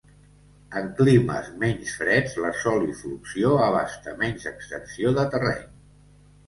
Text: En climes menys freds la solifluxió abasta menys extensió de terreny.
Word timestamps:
En 0.79 0.87
climes 0.99 1.51
menys 1.65 1.93
freds 1.99 2.33
la 2.47 2.55
solifluxió 2.63 3.53
abasta 3.69 4.17
menys 4.25 4.53
extensió 4.57 5.19
de 5.21 5.33
terreny. 5.37 5.67